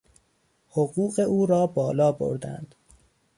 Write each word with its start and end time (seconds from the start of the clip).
حقوق 0.69 1.19
او 1.27 1.45
را 1.45 1.67
بالا 1.67 2.11
بردند. 2.11 2.75